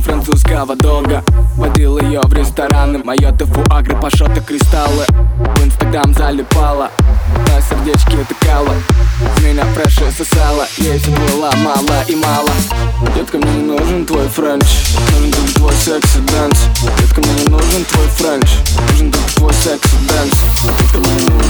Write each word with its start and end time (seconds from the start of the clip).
французского 0.00 0.74
дога 0.76 1.22
Водил 1.56 1.98
ее 1.98 2.20
в 2.22 2.32
рестораны. 2.32 2.98
Мое 3.04 3.32
фуагры, 3.38 3.96
пашоты, 4.00 4.40
кристаллы. 4.40 5.04
В 5.38 5.64
инстаграм 5.64 6.14
залипала. 6.14 6.90
На 7.46 7.60
сердечке 7.60 8.24
тыкала. 8.26 8.74
Меня 9.42 9.64
фреши 9.74 10.10
сосала. 10.10 10.66
Есть 10.78 11.08
было 11.08 11.50
мало 11.56 12.02
и 12.08 12.16
мало. 12.16 12.50
Детка, 13.14 13.36
мне 13.36 13.52
не 13.52 13.62
нужен 13.64 14.06
твой 14.06 14.26
френч. 14.28 14.64
Нужен 15.12 15.30
только 15.30 15.54
твой 15.54 15.74
sexy 15.74 16.18
dance. 16.18 16.58
Детка, 16.98 17.20
мне 17.20 17.44
не 17.44 17.48
нужен 17.50 17.84
твой 17.84 18.06
френч. 18.08 18.50
Нужен 18.90 19.12
только 19.12 19.34
твой 19.34 19.54
sexy 19.54 19.96
dance. 20.08 20.34
Детка, 20.62 20.98
мне 20.98 21.12
не 21.12 21.28
нужен 21.28 21.41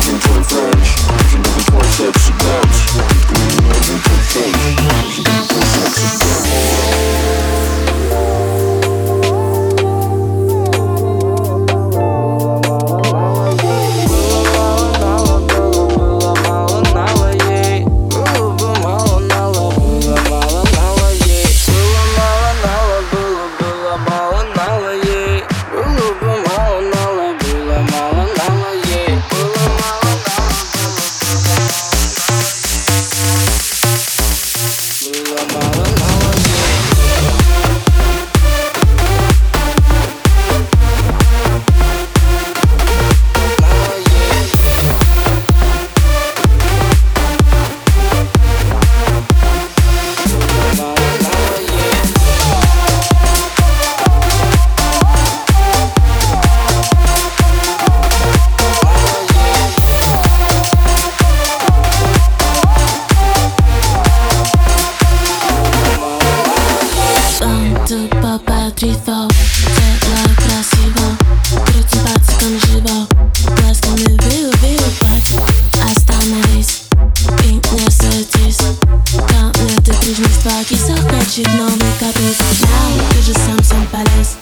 Как 80.62 80.70
и 80.70 80.77
сахарчик, 80.77 81.48
новый 81.55 81.92
каприз 81.98 82.36
Знал, 82.61 83.08
ты 83.11 83.23
же 83.23 83.33
сам 83.34 83.61
сам 83.64 83.84
полез 83.89 84.36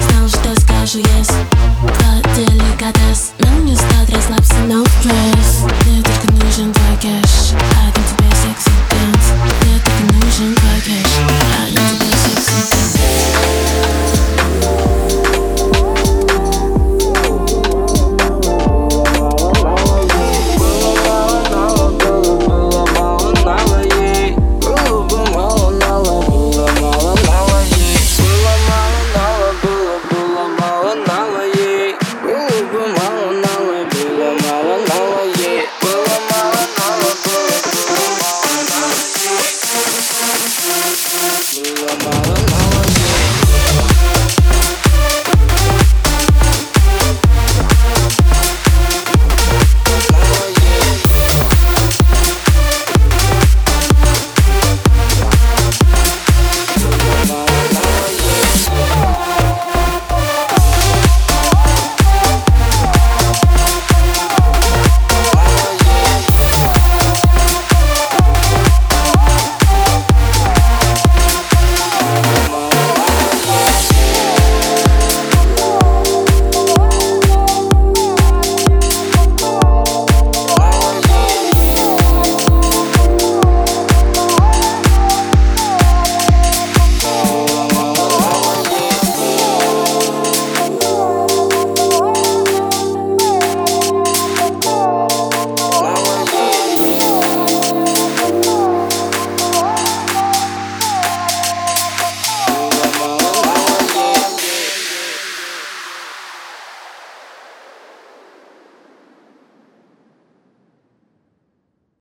Знал, 0.00 0.28
что 0.28 0.60
скажу, 0.60 0.98
yes. 0.98 1.30
Два 1.82 2.34
деликатес 2.34 3.30
Нам 3.38 3.66
не 3.66 3.76
стать, 3.76 4.10
расслабься, 4.10 4.54
no 4.66 4.84
stress. 4.84 5.70
Мне 5.86 6.02
только 6.02 6.44
нужен 6.44 6.72
твой 6.72 6.96
кэш 7.00 7.52
А 7.54 7.92
там 7.92 8.02
тебе 8.02 8.30
секси 8.30 8.70
dance 8.90 9.49